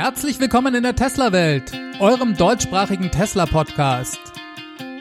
[0.00, 4.18] Herzlich willkommen in der Tesla-Welt, eurem deutschsprachigen Tesla-Podcast.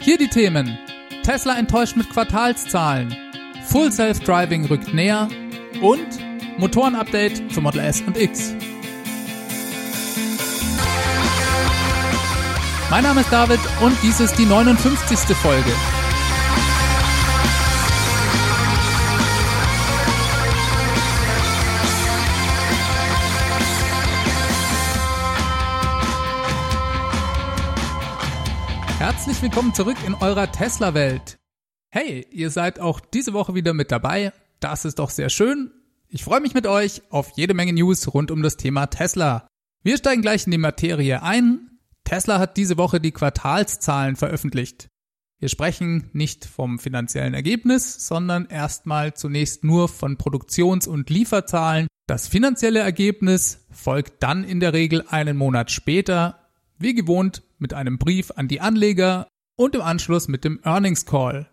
[0.02, 0.78] Hier die Themen.
[1.24, 3.16] Tesla enttäuscht mit Quartalszahlen.
[3.68, 5.30] Full Self-Driving rückt näher.
[5.82, 6.06] Und
[6.58, 8.54] Motoren-Update für Model S und X.
[12.90, 15.18] Mein Name ist David und dies ist die 59.
[15.38, 15.72] Folge.
[29.20, 31.40] Herzlich willkommen zurück in eurer Tesla-Welt.
[31.90, 34.32] Hey, ihr seid auch diese Woche wieder mit dabei.
[34.62, 35.72] Das ist doch sehr schön.
[36.08, 39.46] Ich freue mich mit euch auf jede Menge News rund um das Thema Tesla.
[39.84, 41.80] Wir steigen gleich in die Materie ein.
[42.06, 44.88] Tesla hat diese Woche die Quartalszahlen veröffentlicht.
[45.40, 51.88] Wir sprechen nicht vom finanziellen Ergebnis, sondern erstmal zunächst nur von Produktions- und Lieferzahlen.
[52.08, 56.39] Das finanzielle Ergebnis folgt dann in der Regel einen Monat später
[56.80, 61.50] wie gewohnt mit einem Brief an die Anleger und im Anschluss mit dem Earnings Call.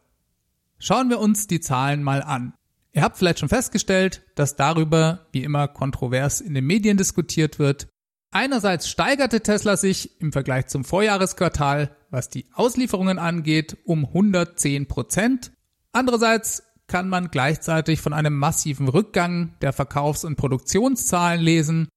[0.79, 2.55] Schauen wir uns die Zahlen mal an.
[2.93, 7.89] Ihr habt vielleicht schon festgestellt, dass darüber wie immer kontrovers in den Medien diskutiert wird.
[8.31, 15.53] Einerseits steigerte Tesla sich im Vergleich zum Vorjahresquartal, was die Auslieferungen angeht, um 110 Prozent.
[15.93, 21.89] Andererseits kann man gleichzeitig von einem massiven Rückgang der Verkaufs- und Produktionszahlen lesen,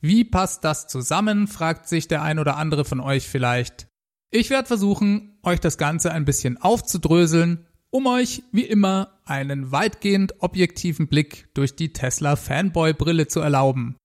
[0.00, 3.86] wie passt das zusammen, fragt sich der ein oder andere von euch vielleicht.
[4.30, 10.34] Ich werde versuchen, euch das Ganze ein bisschen aufzudröseln, um euch wie immer einen weitgehend
[10.38, 13.96] objektiven Blick durch die Tesla Fanboy-Brille zu erlauben.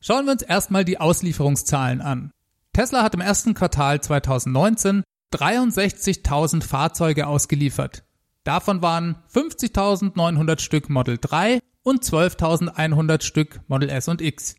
[0.00, 2.32] Schauen wir uns erstmal die Auslieferungszahlen an.
[2.72, 8.04] Tesla hat im ersten Quartal 2019 63.000 Fahrzeuge ausgeliefert.
[8.44, 14.56] Davon waren 50.900 Stück Model 3 und 12.100 Stück Model S und X.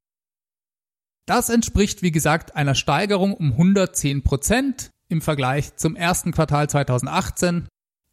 [1.26, 7.68] Das entspricht, wie gesagt, einer Steigerung um 110 Prozent im Vergleich zum ersten Quartal 2018,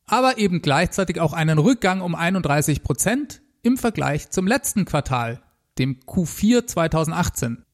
[0.07, 5.43] aber eben gleichzeitig auch einen Rückgang um 31 Prozent im Vergleich zum letzten Quartal,
[5.79, 7.65] dem Q4 2018.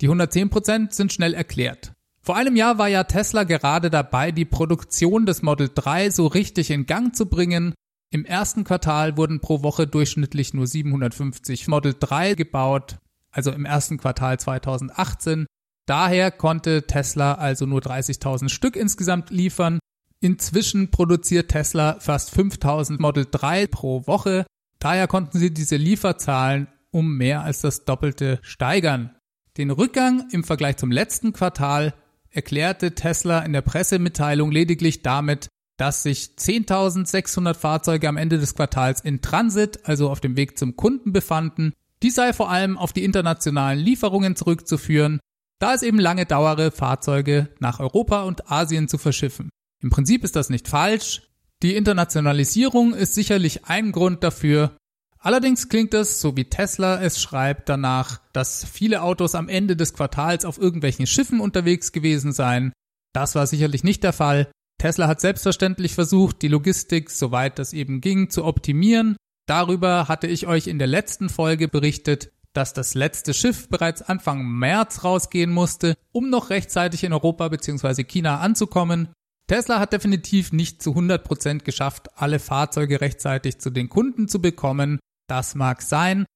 [0.00, 1.92] Die 110 Prozent sind schnell erklärt.
[2.22, 6.70] Vor einem Jahr war ja Tesla gerade dabei, die Produktion des Model 3 so richtig
[6.70, 7.74] in Gang zu bringen.
[8.10, 12.98] Im ersten Quartal wurden pro Woche durchschnittlich nur 750 Model 3 gebaut
[13.30, 15.46] also im ersten Quartal 2018.
[15.86, 19.78] Daher konnte Tesla also nur 30.000 Stück insgesamt liefern.
[20.20, 24.46] Inzwischen produziert Tesla fast 5000 Model 3 pro Woche.
[24.78, 29.16] Daher konnten sie diese Lieferzahlen um mehr als das Doppelte steigern.
[29.56, 31.94] Den Rückgang im Vergleich zum letzten Quartal
[32.30, 39.00] erklärte Tesla in der Pressemitteilung lediglich damit, dass sich 10.600 Fahrzeuge am Ende des Quartals
[39.00, 41.72] in Transit, also auf dem Weg zum Kunden befanden
[42.02, 45.20] die sei vor allem auf die internationalen Lieferungen zurückzuführen,
[45.58, 49.50] da es eben lange dauere, Fahrzeuge nach Europa und Asien zu verschiffen.
[49.82, 51.22] Im Prinzip ist das nicht falsch.
[51.62, 54.76] Die Internationalisierung ist sicherlich ein Grund dafür.
[55.18, 59.92] Allerdings klingt es, so wie Tesla es schreibt, danach, dass viele Autos am Ende des
[59.92, 62.72] Quartals auf irgendwelchen Schiffen unterwegs gewesen seien.
[63.12, 64.50] Das war sicherlich nicht der Fall.
[64.78, 69.16] Tesla hat selbstverständlich versucht, die Logistik, soweit das eben ging, zu optimieren
[69.50, 74.46] Darüber hatte ich euch in der letzten Folge berichtet, dass das letzte Schiff bereits Anfang
[74.46, 78.04] März rausgehen musste, um noch rechtzeitig in Europa bzw.
[78.04, 79.08] China anzukommen.
[79.48, 85.00] Tesla hat definitiv nicht zu 100% geschafft, alle Fahrzeuge rechtzeitig zu den Kunden zu bekommen.
[85.26, 86.26] Das mag sein.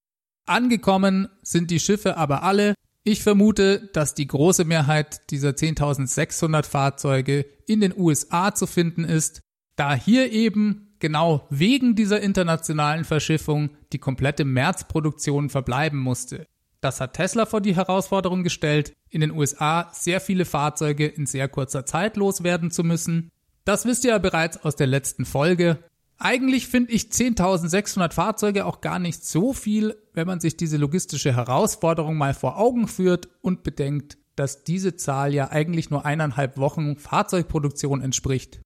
[0.45, 2.75] Angekommen sind die Schiffe aber alle.
[3.05, 9.41] Ich vermute, dass die große Mehrheit dieser 10.600 Fahrzeuge in den USA zu finden ist,
[9.77, 16.47] da hier eben genau wegen dieser internationalen Verschiffung die komplette Märzproduktion verbleiben musste.
[16.81, 21.47] Das hat Tesla vor die Herausforderung gestellt, in den USA sehr viele Fahrzeuge in sehr
[21.49, 23.29] kurzer Zeit loswerden zu müssen.
[23.67, 25.79] Das wisst ihr ja bereits aus der letzten Folge.
[26.17, 31.37] Eigentlich finde ich 10.600 Fahrzeuge auch gar nicht so viel, wenn man sich diese logistische
[31.37, 36.97] Herausforderung mal vor Augen führt und bedenkt, dass diese Zahl ja eigentlich nur eineinhalb Wochen
[36.97, 38.63] Fahrzeugproduktion entspricht.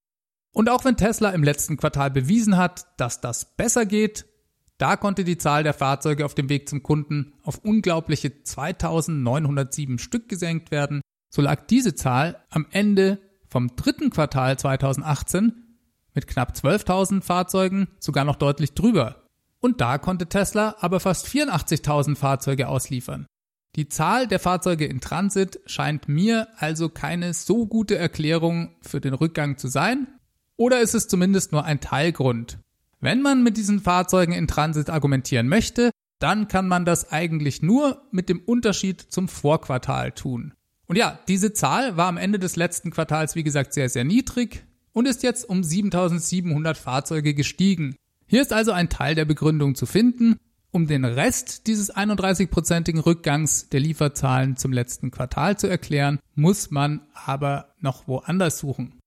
[0.59, 4.27] Und auch wenn Tesla im letzten Quartal bewiesen hat, dass das besser geht,
[4.77, 10.29] da konnte die Zahl der Fahrzeuge auf dem Weg zum Kunden auf unglaubliche 2907 Stück
[10.29, 11.01] gesenkt werden,
[11.31, 15.53] so lag diese Zahl am Ende vom dritten Quartal 2018
[16.13, 19.29] mit knapp 12.000 Fahrzeugen sogar noch deutlich drüber.
[19.61, 23.27] Und da konnte Tesla aber fast 84.000 Fahrzeuge ausliefern.
[23.77, 29.15] Die Zahl der Fahrzeuge in Transit scheint mir also keine so gute Erklärung für den
[29.15, 30.09] Rückgang zu sein,
[30.59, 32.59] oder ist es zumindest nur ein Teilgrund?
[33.01, 38.03] Wenn man mit diesen Fahrzeugen in Transit argumentieren möchte, dann kann man das eigentlich nur
[38.11, 40.53] mit dem Unterschied zum Vorquartal tun.
[40.87, 44.67] Und ja, diese Zahl war am Ende des letzten Quartals, wie gesagt, sehr, sehr niedrig
[44.93, 47.95] und ist jetzt um 7700 Fahrzeuge gestiegen.
[48.27, 50.37] Hier ist also ein Teil der Begründung zu finden.
[50.71, 57.01] Um den Rest dieses 31-prozentigen Rückgangs der Lieferzahlen zum letzten Quartal zu erklären, muss man
[57.15, 58.98] aber noch woanders suchen.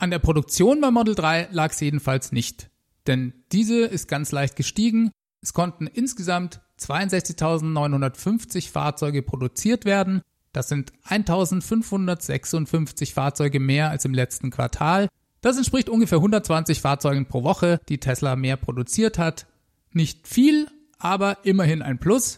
[0.00, 2.70] An der Produktion bei Model 3 lag es jedenfalls nicht,
[3.08, 5.10] denn diese ist ganz leicht gestiegen.
[5.42, 10.22] Es konnten insgesamt 62.950 Fahrzeuge produziert werden.
[10.52, 15.08] Das sind 1.556 Fahrzeuge mehr als im letzten Quartal.
[15.40, 19.48] Das entspricht ungefähr 120 Fahrzeugen pro Woche, die Tesla mehr produziert hat.
[19.92, 20.68] Nicht viel,
[20.98, 22.36] aber immerhin ein Plus.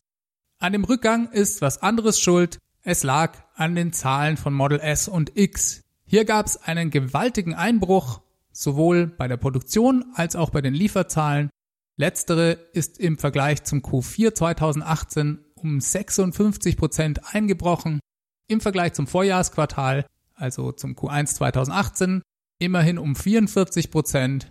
[0.58, 2.58] An dem Rückgang ist was anderes schuld.
[2.82, 5.82] Es lag an den Zahlen von Model S und X.
[6.10, 8.20] Hier gab es einen gewaltigen Einbruch,
[8.50, 11.50] sowohl bei der Produktion als auch bei den Lieferzahlen.
[11.96, 18.00] Letztere ist im Vergleich zum Q4 2018 um 56 Prozent eingebrochen.
[18.48, 20.04] Im Vergleich zum Vorjahresquartal,
[20.34, 22.22] also zum Q1 2018,
[22.58, 24.48] immerhin um 44 Prozent.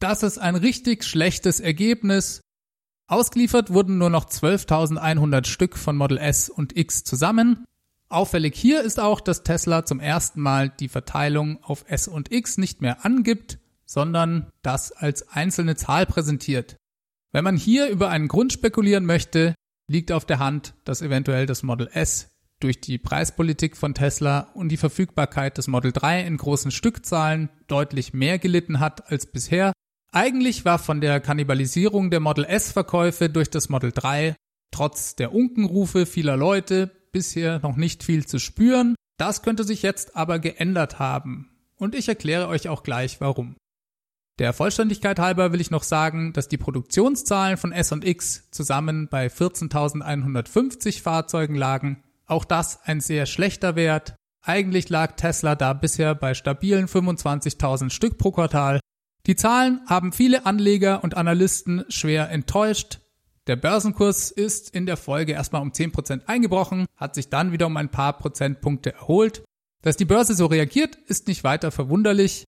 [0.00, 2.42] Das ist ein richtig schlechtes Ergebnis.
[3.08, 7.64] Ausgeliefert wurden nur noch 12.100 Stück von Model S und X zusammen.
[8.10, 12.58] Auffällig hier ist auch, dass Tesla zum ersten Mal die Verteilung auf S und X
[12.58, 16.76] nicht mehr angibt, sondern das als einzelne Zahl präsentiert.
[17.30, 19.54] Wenn man hier über einen Grund spekulieren möchte,
[19.86, 24.70] liegt auf der Hand, dass eventuell das Model S durch die Preispolitik von Tesla und
[24.70, 29.72] die Verfügbarkeit des Model 3 in großen Stückzahlen deutlich mehr gelitten hat als bisher.
[30.10, 34.34] Eigentlich war von der Kannibalisierung der Model S Verkäufe durch das Model 3
[34.72, 38.94] trotz der Unkenrufe vieler Leute bisher noch nicht viel zu spüren.
[39.18, 41.50] Das könnte sich jetzt aber geändert haben.
[41.76, 43.56] Und ich erkläre euch auch gleich warum.
[44.38, 49.08] Der Vollständigkeit halber will ich noch sagen, dass die Produktionszahlen von S und X zusammen
[49.08, 54.14] bei 14.150 Fahrzeugen lagen auch das ein sehr schlechter Wert.
[54.42, 58.78] Eigentlich lag Tesla da bisher bei stabilen 25.000 Stück pro Quartal.
[59.26, 62.99] Die Zahlen haben viele Anleger und Analysten schwer enttäuscht.
[63.50, 67.76] Der Börsenkurs ist in der Folge erstmal um 10% eingebrochen, hat sich dann wieder um
[67.76, 69.42] ein paar Prozentpunkte erholt.
[69.82, 72.44] Dass die Börse so reagiert, ist nicht weiter verwunderlich.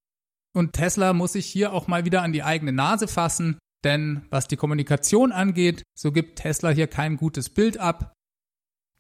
[0.55, 4.47] Und Tesla muss sich hier auch mal wieder an die eigene Nase fassen, denn was
[4.47, 8.13] die Kommunikation angeht, so gibt Tesla hier kein gutes Bild ab.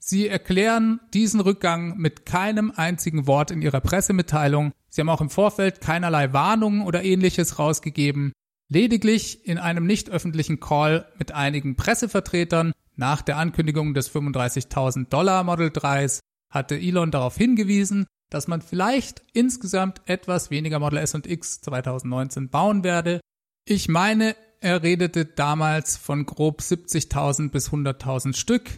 [0.01, 4.73] Sie erklären diesen Rückgang mit keinem einzigen Wort in ihrer Pressemitteilung.
[4.89, 8.33] Sie haben auch im Vorfeld keinerlei Warnungen oder ähnliches rausgegeben.
[8.73, 15.45] Lediglich in einem nicht öffentlichen Call mit einigen Pressevertretern nach der Ankündigung des 35.000 Dollar
[15.45, 21.27] Model 3s hatte Elon darauf hingewiesen, dass man vielleicht insgesamt etwas weniger Model S und
[21.27, 23.21] X 2019 bauen werde.
[23.67, 28.71] Ich meine, er redete damals von grob 70.000 bis 100.000 Stück.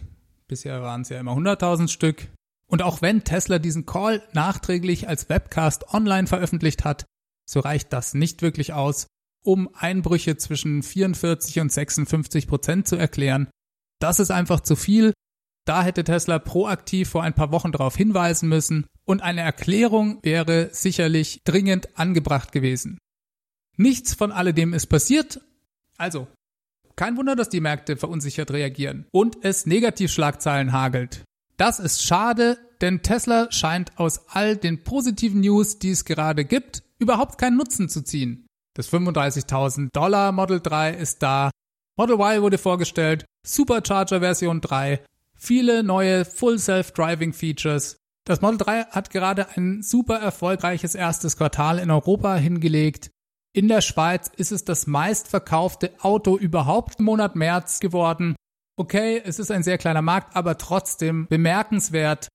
[0.49, 2.27] Bisher waren es ja immer 100.000 Stück.
[2.67, 7.05] Und auch wenn Tesla diesen Call nachträglich als Webcast online veröffentlicht hat,
[7.45, 9.07] so reicht das nicht wirklich aus,
[9.45, 13.47] um Einbrüche zwischen 44 und 56 Prozent zu erklären.
[13.99, 15.13] Das ist einfach zu viel.
[15.65, 20.69] Da hätte Tesla proaktiv vor ein paar Wochen darauf hinweisen müssen und eine Erklärung wäre
[20.71, 22.97] sicherlich dringend angebracht gewesen.
[23.77, 25.41] Nichts von alledem ist passiert.
[25.97, 26.27] Also,
[26.95, 31.23] kein Wunder, dass die Märkte verunsichert reagieren und es Negativschlagzeilen hagelt.
[31.57, 36.83] Das ist schade, denn Tesla scheint aus all den positiven News, die es gerade gibt,
[36.99, 38.44] überhaupt keinen Nutzen zu ziehen.
[38.75, 41.49] Das 35.000 Dollar Model 3 ist da.
[41.97, 45.01] Model Y wurde vorgestellt, Supercharger Version 3,
[45.33, 47.97] viele neue Full Self-Driving Features.
[48.25, 53.11] Das Model 3 hat gerade ein super erfolgreiches erstes Quartal in Europa hingelegt.
[53.53, 58.35] In der Schweiz ist es das meistverkaufte Auto überhaupt im Monat März geworden.
[58.77, 62.27] Okay, es ist ein sehr kleiner Markt, aber trotzdem bemerkenswert.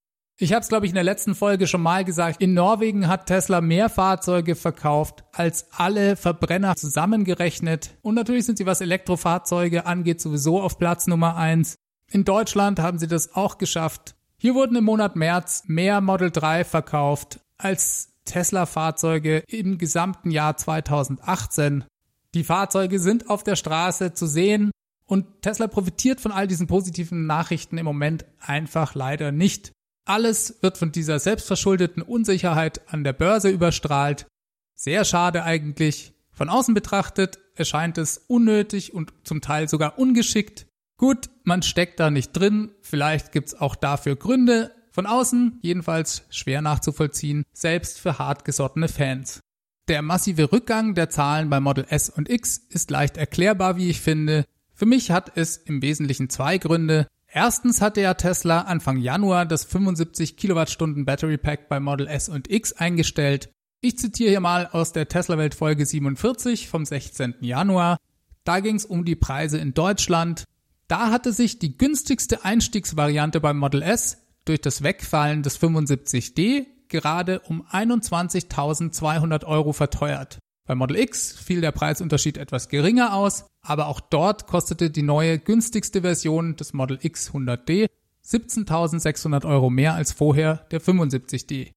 [0.42, 2.40] Ich habe es, glaube ich, in der letzten Folge schon mal gesagt.
[2.40, 7.98] In Norwegen hat Tesla mehr Fahrzeuge verkauft als alle Verbrenner zusammengerechnet.
[8.00, 11.74] Und natürlich sind sie, was Elektrofahrzeuge angeht, sowieso auf Platz Nummer eins.
[12.10, 14.14] In Deutschland haben sie das auch geschafft.
[14.38, 21.84] Hier wurden im Monat März mehr Model 3 verkauft als Tesla-Fahrzeuge im gesamten Jahr 2018.
[22.32, 24.70] Die Fahrzeuge sind auf der Straße zu sehen
[25.04, 29.72] und Tesla profitiert von all diesen positiven Nachrichten im Moment einfach leider nicht.
[30.10, 34.26] Alles wird von dieser selbstverschuldeten Unsicherheit an der Börse überstrahlt.
[34.74, 36.14] Sehr schade eigentlich.
[36.32, 40.66] Von außen betrachtet erscheint es unnötig und zum Teil sogar ungeschickt.
[40.96, 46.60] Gut, man steckt da nicht drin, vielleicht gibt's auch dafür Gründe, von außen jedenfalls schwer
[46.60, 49.38] nachzuvollziehen, selbst für hartgesottene Fans.
[49.86, 54.00] Der massive Rückgang der Zahlen bei Model S und X ist leicht erklärbar, wie ich
[54.00, 54.44] finde.
[54.74, 57.06] Für mich hat es im Wesentlichen zwei Gründe.
[57.32, 62.50] Erstens hatte ja Tesla Anfang Januar das 75 Kilowattstunden Battery Pack bei Model S und
[62.50, 63.50] X eingestellt.
[63.80, 67.36] Ich zitiere hier mal aus der Tesla Welt Folge 47 vom 16.
[67.40, 67.98] Januar.
[68.42, 70.44] Da ging es um die Preise in Deutschland.
[70.88, 77.38] Da hatte sich die günstigste Einstiegsvariante beim Model S durch das Wegfallen des 75D gerade
[77.40, 80.40] um 21.200 Euro verteuert.
[80.70, 85.40] Bei Model X fiel der Preisunterschied etwas geringer aus, aber auch dort kostete die neue
[85.40, 87.88] günstigste Version des Model X 100D
[88.24, 91.72] 17.600 Euro mehr als vorher der 75D.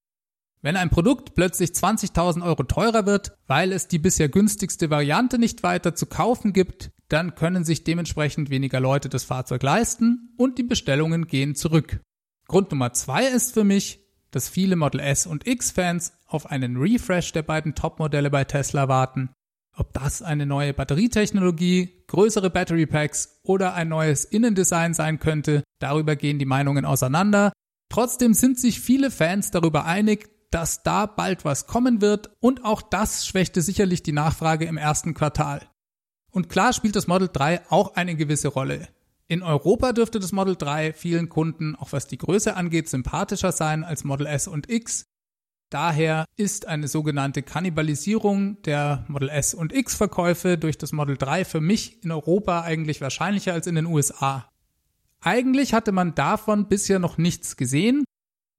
[0.61, 5.63] Wenn ein Produkt plötzlich 20.000 Euro teurer wird, weil es die bisher günstigste Variante nicht
[5.63, 10.63] weiter zu kaufen gibt, dann können sich dementsprechend weniger Leute das Fahrzeug leisten und die
[10.63, 11.99] Bestellungen gehen zurück.
[12.47, 14.02] Grund Nummer zwei ist für mich,
[14.33, 19.29] dass viele Model S und X-Fans auf einen Refresh der beiden Top-Modelle bei Tesla warten.
[19.75, 26.15] Ob das eine neue Batterietechnologie, größere Battery Packs oder ein neues Innendesign sein könnte, darüber
[26.15, 27.53] gehen die Meinungen auseinander.
[27.89, 32.81] Trotzdem sind sich viele Fans darüber einig, dass da bald was kommen wird und auch
[32.81, 35.67] das schwächte sicherlich die Nachfrage im ersten Quartal.
[36.31, 38.87] Und klar spielt das Model 3 auch eine gewisse Rolle.
[39.33, 43.83] In Europa dürfte das Model 3 vielen Kunden, auch was die Größe angeht, sympathischer sein
[43.83, 45.05] als Model S und X.
[45.71, 51.45] Daher ist eine sogenannte Kannibalisierung der Model S und X Verkäufe durch das Model 3
[51.45, 54.47] für mich in Europa eigentlich wahrscheinlicher als in den USA.
[55.19, 58.03] Eigentlich hatte man davon bisher noch nichts gesehen.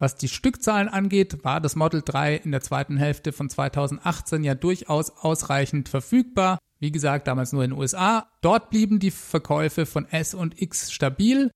[0.00, 4.56] Was die Stückzahlen angeht, war das Model 3 in der zweiten Hälfte von 2018 ja
[4.56, 6.58] durchaus ausreichend verfügbar.
[6.84, 8.28] Wie gesagt, damals nur in den USA.
[8.42, 11.50] Dort blieben die Verkäufe von S und X stabil.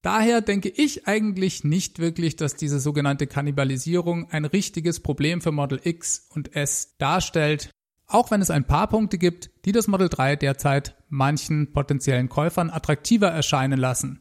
[0.00, 5.82] Daher denke ich eigentlich nicht wirklich, dass diese sogenannte Kannibalisierung ein richtiges Problem für Model
[5.84, 7.68] X und S darstellt,
[8.06, 12.70] auch wenn es ein paar Punkte gibt, die das Model 3 derzeit manchen potenziellen Käufern
[12.70, 14.20] attraktiver erscheinen lassen.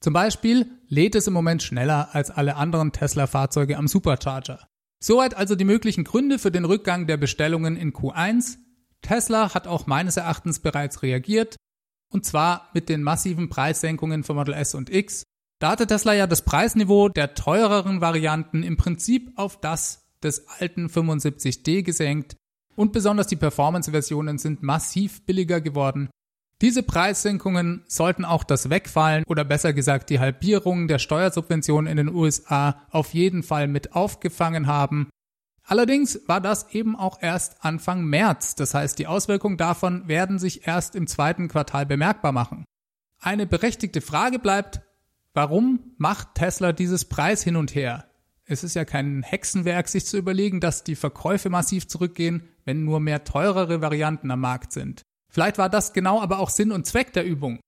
[0.00, 4.66] Zum Beispiel lädt es im Moment schneller als alle anderen Tesla-Fahrzeuge am Supercharger.
[4.98, 8.56] Soweit also die möglichen Gründe für den Rückgang der Bestellungen in Q1.
[9.04, 11.56] Tesla hat auch meines Erachtens bereits reagiert
[12.12, 15.24] und zwar mit den massiven Preissenkungen für Model S und X.
[15.60, 20.86] Da hatte Tesla ja das Preisniveau der teureren Varianten im Prinzip auf das des alten
[20.86, 22.36] 75D gesenkt
[22.76, 26.08] und besonders die Performance-Versionen sind massiv billiger geworden.
[26.62, 32.14] Diese Preissenkungen sollten auch das Wegfallen oder besser gesagt die Halbierung der Steuersubventionen in den
[32.14, 35.08] USA auf jeden Fall mit aufgefangen haben
[35.66, 40.66] Allerdings war das eben auch erst Anfang März, das heißt die Auswirkungen davon werden sich
[40.66, 42.64] erst im zweiten Quartal bemerkbar machen.
[43.18, 44.82] Eine berechtigte Frage bleibt,
[45.32, 48.04] warum macht Tesla dieses Preis hin und her?
[48.44, 53.00] Es ist ja kein Hexenwerk, sich zu überlegen, dass die Verkäufe massiv zurückgehen, wenn nur
[53.00, 55.00] mehr teurere Varianten am Markt sind.
[55.30, 57.58] Vielleicht war das genau aber auch Sinn und Zweck der Übung.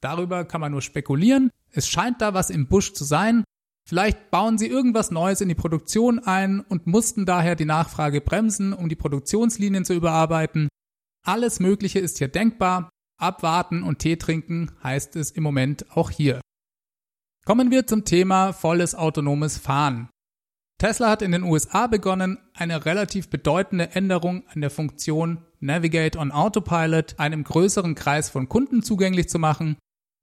[0.00, 1.50] Darüber kann man nur spekulieren.
[1.70, 3.44] Es scheint da was im Busch zu sein,
[3.86, 8.72] Vielleicht bauen sie irgendwas Neues in die Produktion ein und mussten daher die Nachfrage bremsen,
[8.72, 10.68] um die Produktionslinien zu überarbeiten.
[11.22, 12.88] Alles Mögliche ist hier denkbar.
[13.18, 16.40] Abwarten und Tee trinken heißt es im Moment auch hier.
[17.44, 20.08] Kommen wir zum Thema volles autonomes Fahren.
[20.78, 26.32] Tesla hat in den USA begonnen, eine relativ bedeutende Änderung an der Funktion Navigate on
[26.32, 29.76] Autopilot einem größeren Kreis von Kunden zugänglich zu machen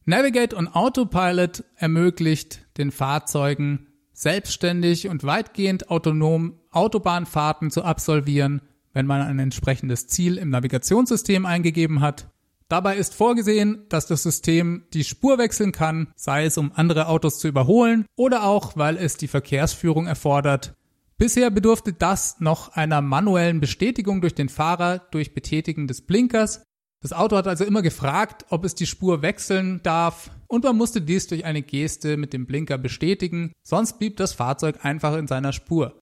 [0.05, 8.61] Navigate on Autopilot ermöglicht den Fahrzeugen selbstständig und weitgehend autonom Autobahnfahrten zu absolvieren,
[8.93, 12.29] wenn man ein entsprechendes Ziel im Navigationssystem eingegeben hat.
[12.67, 17.39] Dabei ist vorgesehen, dass das System die Spur wechseln kann, sei es um andere Autos
[17.39, 20.73] zu überholen oder auch, weil es die Verkehrsführung erfordert.
[21.17, 26.63] Bisher bedurfte das noch einer manuellen Bestätigung durch den Fahrer durch Betätigen des Blinkers,
[27.01, 31.01] das Auto hat also immer gefragt, ob es die Spur wechseln darf und man musste
[31.01, 35.51] dies durch eine Geste mit dem Blinker bestätigen, sonst blieb das Fahrzeug einfach in seiner
[35.51, 35.99] Spur.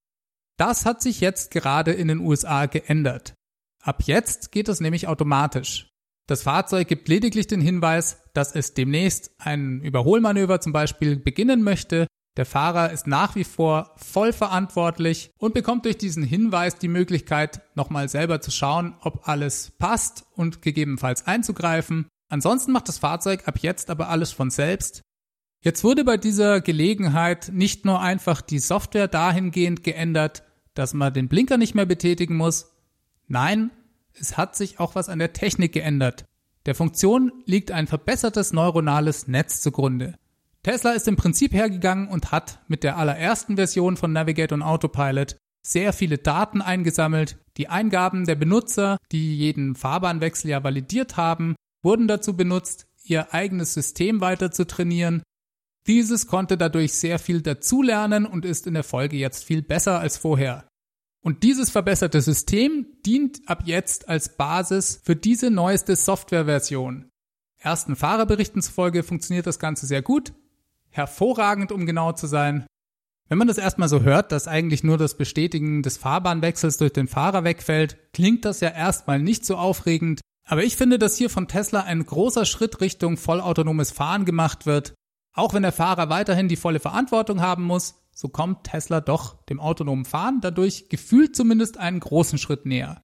[0.58, 3.34] Das hat sich jetzt gerade in den USA geändert.
[3.82, 5.88] Ab jetzt geht es nämlich automatisch.
[6.28, 12.08] Das Fahrzeug gibt lediglich den Hinweis, dass es demnächst ein Überholmanöver zum Beispiel beginnen möchte
[12.38, 17.62] der Fahrer ist nach wie vor voll verantwortlich und bekommt durch diesen Hinweis die Möglichkeit,
[17.76, 22.08] nochmal selber zu schauen, ob alles passt und gegebenenfalls einzugreifen.
[22.30, 25.02] Ansonsten macht das Fahrzeug ab jetzt aber alles von selbst.
[25.62, 30.44] Jetzt wurde bei dieser Gelegenheit nicht nur einfach die Software dahingehend geändert,
[30.74, 32.72] dass man den Blinker nicht mehr betätigen muss.
[33.28, 33.72] Nein,
[34.14, 36.26] es hat sich auch was an der Technik geändert.
[36.66, 40.19] Der Funktion liegt ein verbessertes neuronales Netz zugrunde.
[40.64, 45.38] Tesla ist im Prinzip hergegangen und hat mit der allerersten Version von Navigate und Autopilot
[45.66, 52.08] sehr viele Daten eingesammelt, die Eingaben der Benutzer, die jeden Fahrbahnwechsel ja validiert haben, wurden
[52.08, 55.24] dazu benutzt, ihr eigenes System weiter zu trainieren.
[55.88, 60.18] Dieses konnte dadurch sehr viel dazulernen und ist in der Folge jetzt viel besser als
[60.18, 60.68] vorher.
[61.22, 67.10] Und dieses verbesserte System dient ab jetzt als Basis für diese neueste Softwareversion.
[67.58, 70.34] Ersten Fahrerberichten zufolge funktioniert das Ganze sehr gut,
[70.92, 72.66] hervorragend, um genau zu sein.
[73.28, 77.08] Wenn man das erstmal so hört, dass eigentlich nur das Bestätigen des Fahrbahnwechsels durch den
[77.08, 80.22] Fahrer wegfällt, klingt das ja erstmal nicht so aufregend.
[80.46, 84.96] Aber ich finde, dass hier von Tesla ein großer Schritt Richtung vollautonomes Fahren gemacht wird.
[85.36, 89.60] Auch wenn der Fahrer weiterhin die volle Verantwortung haben muss, so kommt Tesla doch dem
[89.60, 93.04] autonomen Fahren dadurch gefühlt zumindest einen großen Schritt näher.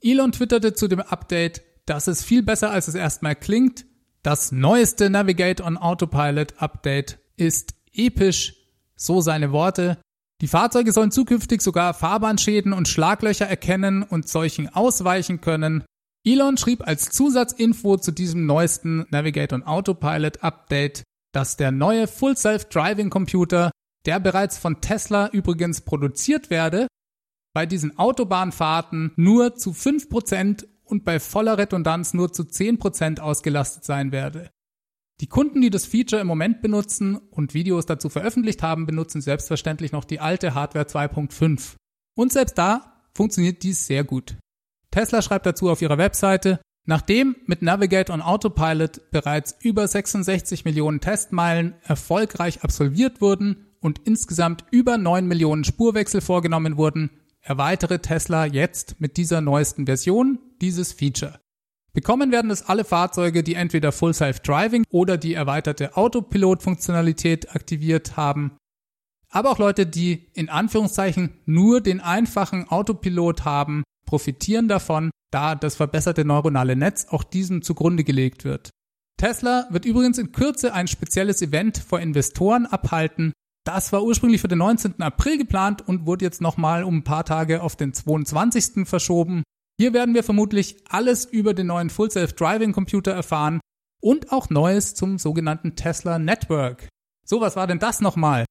[0.00, 3.86] Elon twitterte zu dem Update, dass es viel besser als es erstmal klingt.
[4.22, 8.54] Das neueste Navigate on Autopilot Update ist episch,
[8.96, 9.98] so seine Worte.
[10.40, 15.84] Die Fahrzeuge sollen zukünftig sogar Fahrbahnschäden und Schlaglöcher erkennen und solchen ausweichen können.
[16.24, 22.36] Elon schrieb als Zusatzinfo zu diesem neuesten Navigate on Autopilot Update, dass der neue Full
[22.36, 23.70] Self-Driving Computer,
[24.04, 26.86] der bereits von Tesla übrigens produziert werde,
[27.54, 34.12] bei diesen Autobahnfahrten nur zu 5% und bei voller Redundanz nur zu 10% ausgelastet sein
[34.12, 34.50] werde.
[35.20, 39.90] Die Kunden, die das Feature im Moment benutzen und Videos dazu veröffentlicht haben, benutzen selbstverständlich
[39.90, 41.74] noch die alte Hardware 2.5.
[42.16, 44.36] Und selbst da funktioniert dies sehr gut.
[44.90, 51.00] Tesla schreibt dazu auf ihrer Webseite, nachdem mit Navigate on Autopilot bereits über 66 Millionen
[51.00, 57.10] Testmeilen erfolgreich absolviert wurden und insgesamt über 9 Millionen Spurwechsel vorgenommen wurden,
[57.48, 61.40] erweitere Tesla jetzt mit dieser neuesten Version dieses Feature.
[61.94, 68.16] Bekommen werden es alle Fahrzeuge, die entweder Full Self Driving oder die erweiterte Autopilot-Funktionalität aktiviert
[68.16, 68.58] haben,
[69.30, 75.76] aber auch Leute, die in Anführungszeichen nur den einfachen Autopilot haben, profitieren davon, da das
[75.76, 78.70] verbesserte neuronale Netz auch diesem zugrunde gelegt wird.
[79.18, 83.32] Tesla wird übrigens in Kürze ein spezielles Event vor Investoren abhalten,
[83.68, 85.02] das war ursprünglich für den 19.
[85.02, 88.88] April geplant und wurde jetzt nochmal um ein paar Tage auf den 22.
[88.88, 89.42] verschoben.
[89.78, 93.60] Hier werden wir vermutlich alles über den neuen Full Self Driving Computer erfahren
[94.00, 96.88] und auch Neues zum sogenannten Tesla Network.
[97.26, 98.46] So, was war denn das nochmal?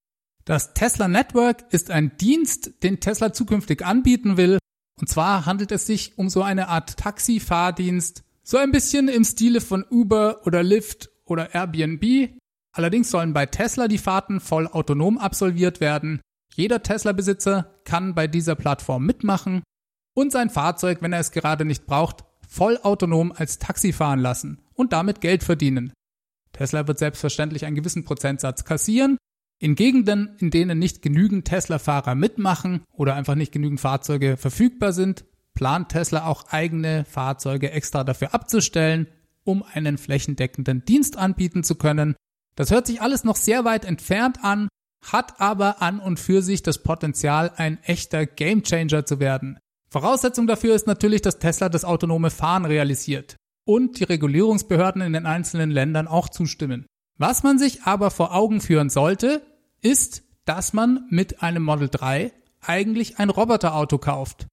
[0.46, 4.60] Das Tesla Network ist ein Dienst, den Tesla zukünftig anbieten will.
[5.02, 9.62] Und zwar handelt es sich um so eine Art Taxi-Fahrdienst, so ein bisschen im Stile
[9.62, 12.38] von Uber oder Lyft oder Airbnb,
[12.78, 16.22] Allerdings sollen bei Tesla die Fahrten voll autonom absolviert werden.
[16.54, 19.64] Jeder Tesla-Besitzer kann bei dieser Plattform mitmachen
[20.14, 24.62] und sein Fahrzeug, wenn er es gerade nicht braucht, voll autonom als Taxi fahren lassen
[24.76, 25.92] und damit Geld verdienen.
[26.54, 29.18] Tesla wird selbstverständlich einen gewissen Prozentsatz kassieren.
[29.60, 35.26] In Gegenden, in denen nicht genügend Tesla-Fahrer mitmachen oder einfach nicht genügend Fahrzeuge verfügbar sind,
[35.56, 39.08] plant Tesla auch eigene Fahrzeuge extra dafür abzustellen,
[39.44, 42.16] um einen flächendeckenden Dienst anbieten zu können
[42.58, 44.68] das hört sich alles noch sehr weit entfernt an,
[45.06, 49.60] hat aber an und für sich das Potenzial, ein echter Gamechanger zu werden.
[49.90, 55.26] Voraussetzung dafür ist natürlich, dass Tesla das autonome Fahren realisiert und die Regulierungsbehörden in den
[55.26, 56.88] einzelnen Ländern auch zustimmen.
[57.18, 59.42] Was man sich aber vor Augen führen sollte,
[59.82, 64.48] ist, dass man mit einem Model 3 eigentlich ein Roboterauto kauft.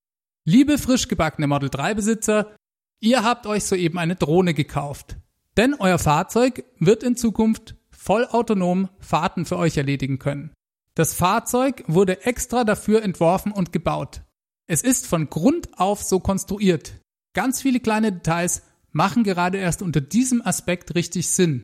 [0.45, 2.55] Liebe frisch gebackene Model 3 Besitzer,
[3.01, 5.17] ihr habt euch soeben eine Drohne gekauft.
[5.57, 10.53] Denn euer Fahrzeug wird in Zukunft vollautonom Fahrten für euch erledigen können.
[10.95, 14.23] Das Fahrzeug wurde extra dafür entworfen und gebaut.
[14.67, 17.01] Es ist von Grund auf so konstruiert.
[17.33, 18.63] Ganz viele kleine Details
[18.93, 21.63] machen gerade erst unter diesem Aspekt richtig Sinn.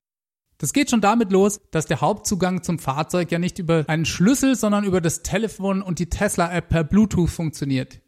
[0.57, 4.57] Das geht schon damit los, dass der Hauptzugang zum Fahrzeug ja nicht über einen Schlüssel,
[4.57, 8.01] sondern über das Telefon und die Tesla-App per Bluetooth funktioniert.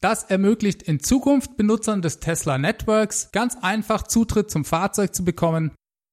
[0.00, 5.72] Das ermöglicht in Zukunft Benutzern des Tesla Networks ganz einfach Zutritt zum Fahrzeug zu bekommen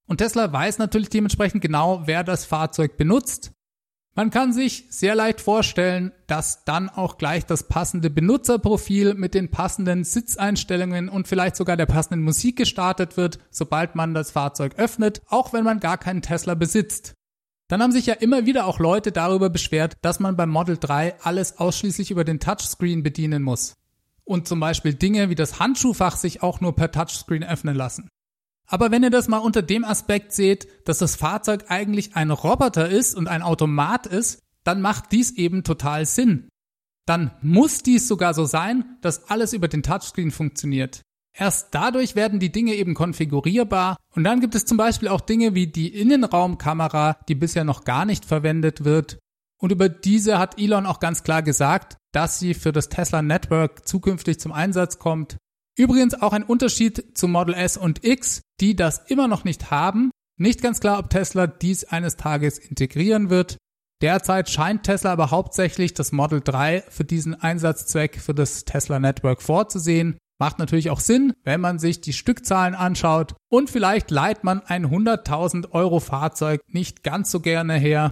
[0.10, 3.52] und Tesla weiß natürlich dementsprechend genau, wer das Fahrzeug benutzt.
[4.16, 9.52] Man kann sich sehr leicht vorstellen, dass dann auch gleich das passende Benutzerprofil mit den
[9.52, 15.22] passenden Sitzeinstellungen und vielleicht sogar der passenden Musik gestartet wird, sobald man das Fahrzeug öffnet,
[15.28, 17.14] auch wenn man gar keinen Tesla besitzt.
[17.68, 21.22] Dann haben sich ja immer wieder auch Leute darüber beschwert, dass man beim Model 3
[21.22, 23.76] alles ausschließlich über den Touchscreen bedienen muss.
[24.24, 28.10] Und zum Beispiel Dinge wie das Handschuhfach sich auch nur per Touchscreen öffnen lassen.
[28.70, 32.88] Aber wenn ihr das mal unter dem Aspekt seht, dass das Fahrzeug eigentlich ein Roboter
[32.88, 36.48] ist und ein Automat ist, dann macht dies eben total Sinn.
[37.08, 41.02] Dann muss dies sogar so sein, dass alles über den Touchscreen funktioniert.
[41.34, 45.56] Erst dadurch werden die Dinge eben konfigurierbar und dann gibt es zum Beispiel auch Dinge
[45.56, 49.18] wie die Innenraumkamera, die bisher noch gar nicht verwendet wird.
[49.60, 53.88] Und über diese hat Elon auch ganz klar gesagt, dass sie für das Tesla Network
[53.88, 55.38] zukünftig zum Einsatz kommt
[55.80, 60.12] Übrigens auch ein Unterschied zum Model S und X, die das immer noch nicht haben.
[60.38, 63.56] Nicht ganz klar, ob Tesla dies eines Tages integrieren wird.
[64.02, 69.42] Derzeit scheint Tesla aber hauptsächlich das Model 3 für diesen Einsatzzweck für das Tesla Network
[69.42, 70.18] vorzusehen.
[70.38, 74.86] Macht natürlich auch Sinn, wenn man sich die Stückzahlen anschaut und vielleicht leiht man ein
[74.86, 78.12] 100.000 Euro Fahrzeug nicht ganz so gerne her.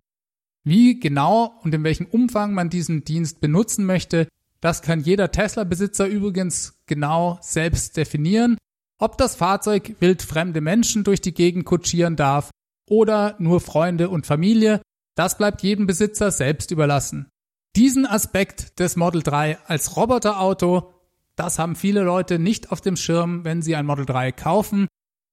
[0.64, 4.30] Wie genau und in welchem Umfang man diesen Dienst benutzen möchte,
[4.62, 8.58] das kann jeder Tesla-Besitzer übrigens genau selbst definieren.
[9.00, 12.50] Ob das Fahrzeug wildfremde Menschen durch die Gegend kutschieren darf
[12.90, 14.82] oder nur Freunde und Familie,
[15.16, 17.30] das bleibt jedem Besitzer selbst überlassen.
[17.76, 20.94] Diesen Aspekt des Model 3 als Roboterauto
[21.38, 24.88] das haben viele Leute nicht auf dem Schirm, wenn sie ein Model 3 kaufen.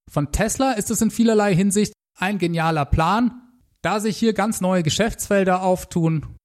[0.08, 3.40] Von Tesla ist es in vielerlei Hinsicht ein genialer Plan,
[3.80, 6.36] da sich hier ganz neue Geschäftsfelder auftun.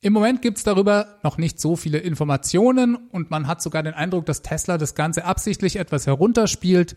[0.00, 3.94] Im Moment gibt es darüber noch nicht so viele Informationen und man hat sogar den
[3.94, 6.96] Eindruck, dass Tesla das Ganze absichtlich etwas herunterspielt.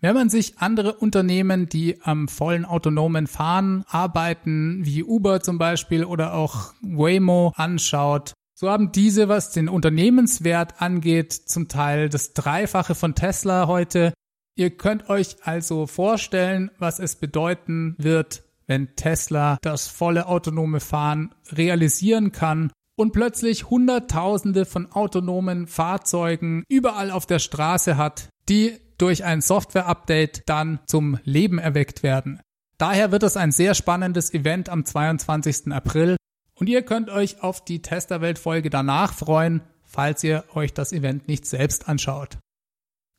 [0.00, 6.04] Wenn man sich andere Unternehmen, die am vollen autonomen Fahren arbeiten, wie Uber zum Beispiel
[6.04, 12.94] oder auch Waymo anschaut, so haben diese, was den Unternehmenswert angeht, zum Teil das Dreifache
[12.94, 14.14] von Tesla heute.
[14.56, 21.34] Ihr könnt euch also vorstellen, was es bedeuten wird, wenn Tesla das volle autonome Fahren
[21.50, 29.24] realisieren kann und plötzlich Hunderttausende von autonomen Fahrzeugen überall auf der Straße hat, die durch
[29.24, 32.40] ein Software-Update dann zum Leben erweckt werden.
[32.76, 35.72] Daher wird es ein sehr spannendes Event am 22.
[35.72, 36.16] April
[36.54, 41.46] und ihr könnt euch auf die Testerwelt-Folge danach freuen, falls ihr euch das Event nicht
[41.46, 42.38] selbst anschaut.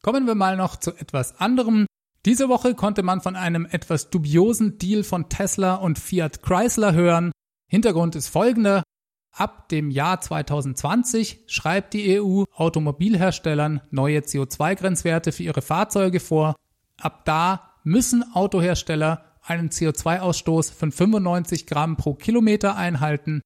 [0.04, 1.86] Kommen wir mal noch zu etwas anderem.
[2.26, 7.32] Diese Woche konnte man von einem etwas dubiosen Deal von Tesla und Fiat Chrysler hören.
[7.68, 8.84] Hintergrund ist folgender.
[9.32, 16.56] Ab dem Jahr 2020 schreibt die EU Automobilherstellern neue CO2-Grenzwerte für ihre Fahrzeuge vor.
[17.00, 23.42] Ab da müssen Autohersteller einen CO2-Ausstoß von 95 Gramm pro Kilometer einhalten.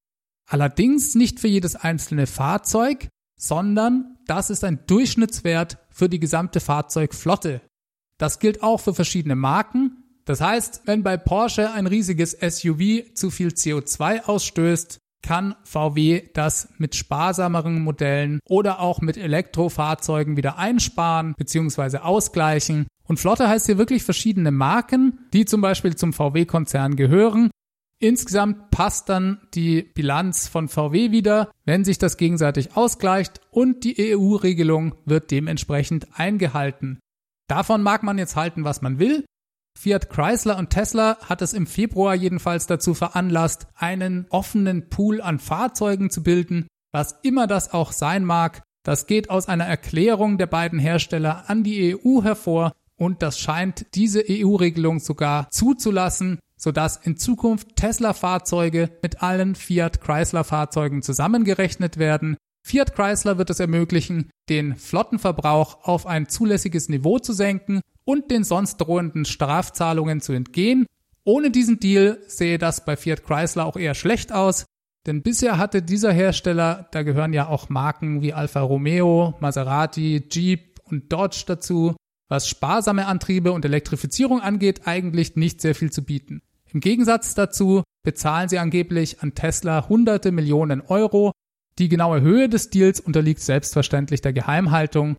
[0.48, 3.08] Allerdings nicht für jedes einzelne Fahrzeug,
[3.38, 7.62] sondern das ist ein Durchschnittswert für die gesamte Fahrzeugflotte.
[8.18, 10.04] Das gilt auch für verschiedene Marken.
[10.26, 16.70] Das heißt, wenn bei Porsche ein riesiges SUV zu viel CO2 ausstößt, kann VW das
[16.78, 22.00] mit sparsameren Modellen oder auch mit Elektrofahrzeugen wieder einsparen bzw.
[22.00, 22.88] ausgleichen.
[23.08, 27.50] Und Flotte heißt hier wirklich verschiedene Marken, die zum Beispiel zum VW-Konzern gehören.
[28.00, 34.14] Insgesamt passt dann die Bilanz von VW wieder, wenn sich das gegenseitig ausgleicht und die
[34.14, 37.00] EU-Regelung wird dementsprechend eingehalten.
[37.48, 39.26] Davon mag man jetzt halten, was man will.
[39.78, 45.40] Fiat Chrysler und Tesla hat es im Februar jedenfalls dazu veranlasst, einen offenen Pool an
[45.40, 48.62] Fahrzeugen zu bilden, was immer das auch sein mag.
[48.86, 53.88] Das geht aus einer Erklärung der beiden Hersteller an die EU hervor und das scheint
[53.96, 62.38] diese EU-Regelung sogar zuzulassen, sodass in Zukunft Tesla-Fahrzeuge mit allen Fiat Chrysler-Fahrzeugen zusammengerechnet werden.
[62.66, 68.44] Fiat Chrysler wird es ermöglichen, den Flottenverbrauch auf ein zulässiges Niveau zu senken und den
[68.44, 70.86] sonst drohenden Strafzahlungen zu entgehen.
[71.26, 74.66] Ohne diesen Deal sehe das bei Fiat Chrysler auch eher schlecht aus,
[75.06, 80.80] denn bisher hatte dieser Hersteller, da gehören ja auch Marken wie Alfa Romeo, Maserati, Jeep
[80.86, 81.96] und Dodge dazu,
[82.30, 86.42] was sparsame Antriebe und Elektrifizierung angeht, eigentlich nicht sehr viel zu bieten.
[86.72, 91.32] Im Gegensatz dazu bezahlen sie angeblich an Tesla hunderte Millionen Euro.
[91.80, 95.18] Die genaue Höhe des Deals unterliegt selbstverständlich der Geheimhaltung.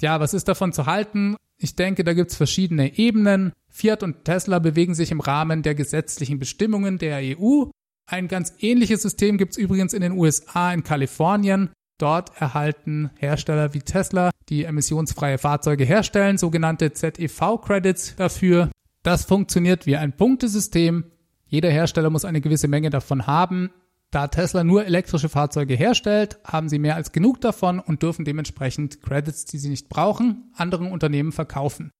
[0.00, 1.36] Ja, was ist davon zu halten?
[1.58, 3.52] Ich denke, da gibt's verschiedene Ebenen.
[3.68, 7.64] Fiat und Tesla bewegen sich im Rahmen der gesetzlichen Bestimmungen der EU.
[8.06, 11.70] Ein ganz ähnliches System gibt's übrigens in den USA in Kalifornien.
[11.98, 18.70] Dort erhalten Hersteller wie Tesla, die emissionsfreie Fahrzeuge herstellen, sogenannte ZEV-Credits dafür.
[19.02, 21.04] Das funktioniert wie ein Punktesystem.
[21.46, 23.70] Jeder Hersteller muss eine gewisse Menge davon haben.
[24.12, 29.00] Da Tesla nur elektrische Fahrzeuge herstellt, haben sie mehr als genug davon und dürfen dementsprechend
[29.02, 31.92] Credits, die sie nicht brauchen, anderen Unternehmen verkaufen.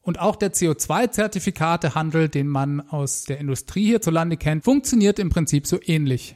[0.00, 5.78] Und auch der CO2-Zertifikatehandel, den man aus der Industrie hierzulande kennt, funktioniert im Prinzip so
[5.80, 6.34] ähnlich.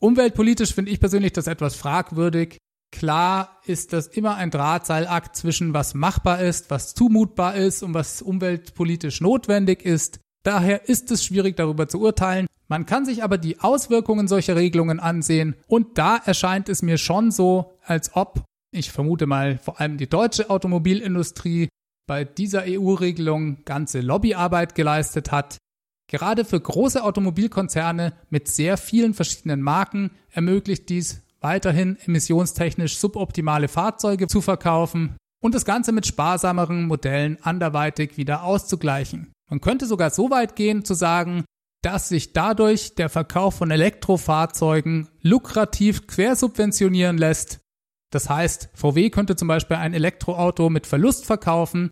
[0.00, 2.56] Umweltpolitisch finde ich persönlich das etwas fragwürdig.
[2.90, 8.22] Klar ist das immer ein Drahtseilakt zwischen was machbar ist, was zumutbar ist und was
[8.22, 10.18] umweltpolitisch notwendig ist.
[10.42, 12.46] Daher ist es schwierig darüber zu urteilen.
[12.68, 17.30] Man kann sich aber die Auswirkungen solcher Regelungen ansehen und da erscheint es mir schon
[17.30, 21.68] so, als ob, ich vermute mal vor allem die deutsche Automobilindustrie
[22.06, 25.58] bei dieser EU-Regelung ganze Lobbyarbeit geleistet hat.
[26.10, 34.28] Gerade für große Automobilkonzerne mit sehr vielen verschiedenen Marken ermöglicht dies weiterhin emissionstechnisch suboptimale Fahrzeuge
[34.28, 35.16] zu verkaufen.
[35.40, 39.31] und das Ganze mit sparsameren Modellen anderweitig wieder auszugleichen.
[39.52, 41.44] Man könnte sogar so weit gehen zu sagen,
[41.82, 47.60] dass sich dadurch der Verkauf von Elektrofahrzeugen lukrativ quersubventionieren lässt.
[48.08, 51.90] Das heißt, VW könnte zum Beispiel ein Elektroauto mit Verlust verkaufen,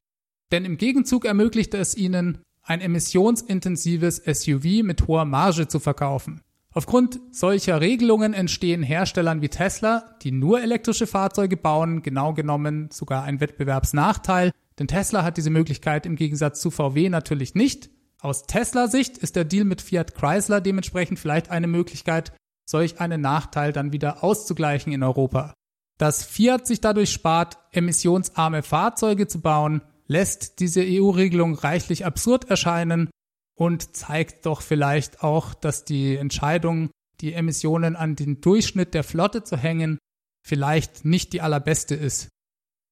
[0.51, 6.41] denn im Gegenzug ermöglicht es ihnen, ein emissionsintensives SUV mit hoher Marge zu verkaufen.
[6.73, 13.25] Aufgrund solcher Regelungen entstehen Herstellern wie Tesla, die nur elektrische Fahrzeuge bauen, genau genommen sogar
[13.25, 17.91] ein Wettbewerbsnachteil, denn Tesla hat diese Möglichkeit im Gegensatz zu VW natürlich nicht.
[18.21, 22.33] Aus Tesla-Sicht ist der Deal mit Fiat Chrysler dementsprechend vielleicht eine Möglichkeit,
[22.69, 25.55] solch einen Nachteil dann wieder auszugleichen in Europa.
[25.99, 33.11] Dass Fiat sich dadurch spart, emissionsarme Fahrzeuge zu bauen, lässt diese EU-Regelung reichlich absurd erscheinen
[33.55, 39.45] und zeigt doch vielleicht auch, dass die Entscheidung, die Emissionen an den Durchschnitt der Flotte
[39.45, 39.99] zu hängen,
[40.43, 42.29] vielleicht nicht die allerbeste ist.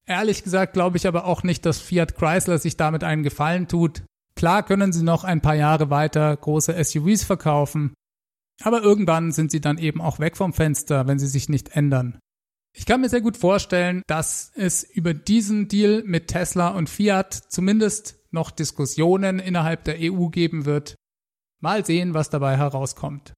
[0.09, 4.03] Ehrlich gesagt glaube ich aber auch nicht, dass Fiat Chrysler sich damit einen Gefallen tut.
[4.35, 7.93] Klar können sie noch ein paar Jahre weiter große SUVs verkaufen,
[8.63, 12.19] aber irgendwann sind sie dann eben auch weg vom Fenster, wenn sie sich nicht ändern.
[12.75, 17.35] Ich kann mir sehr gut vorstellen, dass es über diesen Deal mit Tesla und Fiat
[17.35, 20.95] zumindest noch Diskussionen innerhalb der EU geben wird.
[21.61, 23.35] Mal sehen, was dabei herauskommt.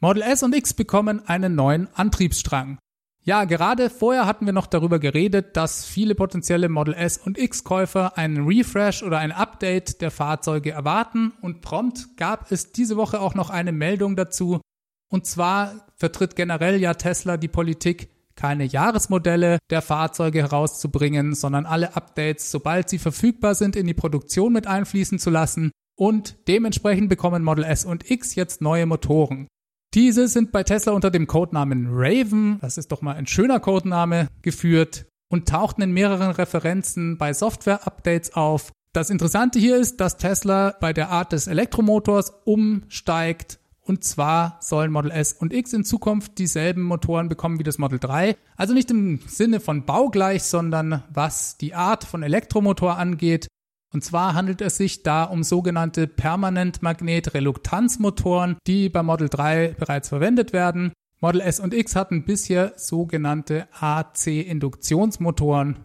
[0.00, 2.78] Model S und X bekommen einen neuen Antriebsstrang.
[3.26, 7.64] Ja, gerade vorher hatten wir noch darüber geredet, dass viele potenzielle Model S und X
[7.64, 13.20] Käufer einen Refresh oder ein Update der Fahrzeuge erwarten und prompt gab es diese Woche
[13.20, 14.60] auch noch eine Meldung dazu.
[15.08, 21.96] Und zwar vertritt generell ja Tesla die Politik, keine Jahresmodelle der Fahrzeuge herauszubringen, sondern alle
[21.96, 25.70] Updates, sobald sie verfügbar sind, in die Produktion mit einfließen zu lassen.
[25.96, 29.46] Und dementsprechend bekommen Model S und X jetzt neue Motoren.
[29.94, 34.26] Diese sind bei Tesla unter dem Codenamen Raven, das ist doch mal ein schöner Codename,
[34.42, 38.72] geführt und tauchten in mehreren Referenzen bei Software-Updates auf.
[38.92, 44.90] Das Interessante hier ist, dass Tesla bei der Art des Elektromotors umsteigt und zwar sollen
[44.90, 48.34] Model S und X in Zukunft dieselben Motoren bekommen wie das Model 3.
[48.56, 53.46] Also nicht im Sinne von baugleich, sondern was die Art von Elektromotor angeht.
[53.94, 60.52] Und zwar handelt es sich da um sogenannte Permanentmagnet-Reluktanzmotoren, die bei Model 3 bereits verwendet
[60.52, 60.92] werden.
[61.20, 65.78] Model S und X hatten bisher sogenannte AC-Induktionsmotoren.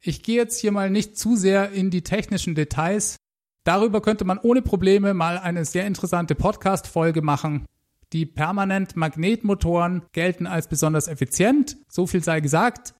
[0.00, 3.18] Ich gehe jetzt hier mal nicht zu sehr in die technischen Details,
[3.66, 7.66] Darüber könnte man ohne Probleme mal eine sehr interessante Podcast-Folge machen.
[8.12, 12.94] Die Permanent-Magnetmotoren gelten als besonders effizient, so viel sei gesagt.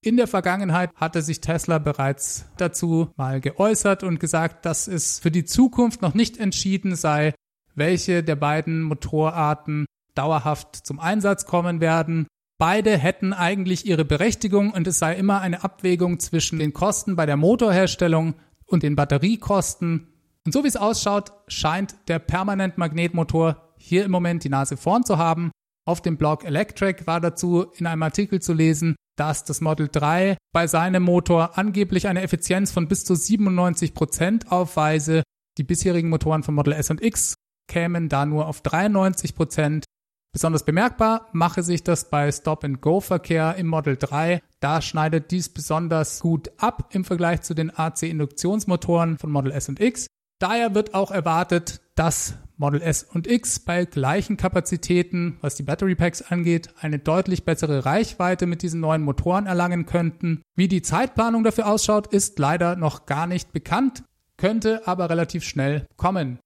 [0.00, 5.32] In der Vergangenheit hatte sich Tesla bereits dazu mal geäußert und gesagt, dass es für
[5.32, 7.34] die Zukunft noch nicht entschieden sei,
[7.74, 12.28] welche der beiden Motorarten dauerhaft zum Einsatz kommen werden.
[12.58, 17.26] Beide hätten eigentlich ihre Berechtigung und es sei immer eine Abwägung zwischen den Kosten bei
[17.26, 18.34] der Motorherstellung
[18.66, 20.08] und den Batteriekosten.
[20.46, 25.18] Und so wie es ausschaut, scheint der Permanent-Magnetmotor hier im Moment die Nase vorn zu
[25.18, 25.50] haben.
[25.84, 30.36] Auf dem Blog Electric war dazu in einem Artikel zu lesen, dass das Model 3
[30.52, 35.22] bei seinem Motor angeblich eine Effizienz von bis zu 97 Prozent aufweise.
[35.58, 37.34] Die bisherigen Motoren von Model S und X
[37.68, 39.34] kämen da nur auf 93%.
[39.34, 39.84] Prozent.
[40.32, 44.42] Besonders bemerkbar mache sich das bei Stop-and-Go-Verkehr im Model 3.
[44.60, 49.80] Da schneidet dies besonders gut ab im Vergleich zu den AC-Induktionsmotoren von Model S und
[49.80, 50.06] X.
[50.38, 55.96] Daher wird auch erwartet, dass Model S und X bei gleichen Kapazitäten, was die Battery
[55.96, 60.42] Packs angeht, eine deutlich bessere Reichweite mit diesen neuen Motoren erlangen könnten.
[60.54, 64.04] Wie die Zeitplanung dafür ausschaut, ist leider noch gar nicht bekannt,
[64.36, 66.38] könnte aber relativ schnell kommen.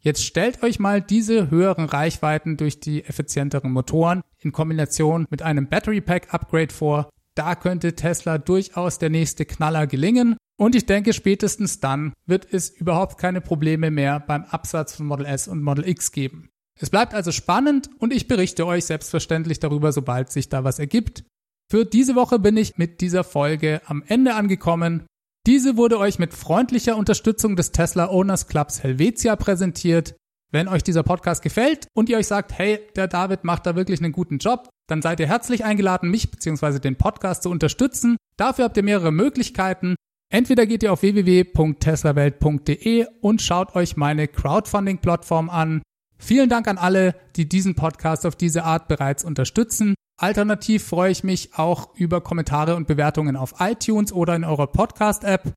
[0.00, 5.68] Jetzt stellt euch mal diese höheren Reichweiten durch die effizienteren Motoren in Kombination mit einem
[5.68, 7.08] Battery Pack Upgrade vor.
[7.34, 10.36] Da könnte Tesla durchaus der nächste Knaller gelingen.
[10.60, 15.24] Und ich denke, spätestens dann wird es überhaupt keine Probleme mehr beim Absatz von Model
[15.24, 16.50] S und Model X geben.
[16.78, 21.24] Es bleibt also spannend und ich berichte euch selbstverständlich darüber, sobald sich da was ergibt.
[21.70, 25.06] Für diese Woche bin ich mit dieser Folge am Ende angekommen.
[25.46, 30.14] Diese wurde euch mit freundlicher Unterstützung des Tesla Owners Clubs Helvetia präsentiert.
[30.52, 34.02] Wenn euch dieser Podcast gefällt und ihr euch sagt, hey, der David macht da wirklich
[34.02, 36.80] einen guten Job, dann seid ihr herzlich eingeladen, mich bzw.
[36.80, 38.18] den Podcast zu unterstützen.
[38.36, 39.94] Dafür habt ihr mehrere Möglichkeiten.
[40.32, 45.82] Entweder geht ihr auf www.teslawelt.de und schaut euch meine Crowdfunding-Plattform an.
[46.18, 49.96] Vielen Dank an alle, die diesen Podcast auf diese Art bereits unterstützen.
[50.20, 55.52] Alternativ freue ich mich auch über Kommentare und Bewertungen auf iTunes oder in eurer Podcast-App.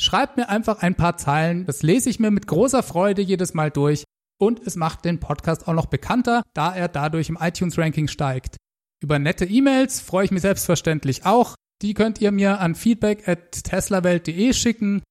[0.00, 3.70] Schreibt mir einfach ein paar Zeilen, das lese ich mir mit großer Freude jedes Mal
[3.70, 4.04] durch
[4.40, 8.56] und es macht den Podcast auch noch bekannter, da er dadurch im iTunes-Ranking steigt.
[9.02, 11.54] Über nette E-Mails freue ich mich selbstverständlich auch.
[11.84, 15.02] Die könnt ihr mir an feedback at teslawelt.de schicken.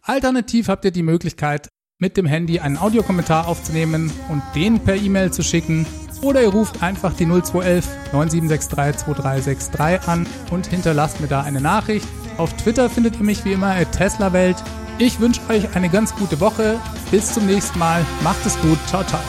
[0.00, 5.30] Alternativ habt ihr die Möglichkeit, mit dem Handy einen Audiokommentar aufzunehmen und den per E-Mail
[5.30, 5.84] zu schicken.
[6.22, 12.08] Oder ihr ruft einfach die 0211 9763 2363 an und hinterlasst mir da eine Nachricht.
[12.38, 14.56] Auf Twitter findet ihr mich wie immer at teslawelt.
[14.98, 16.80] Ich wünsche euch eine ganz gute Woche.
[17.10, 18.06] Bis zum nächsten Mal.
[18.24, 18.78] Macht es gut.
[18.88, 19.20] Ciao, ciao.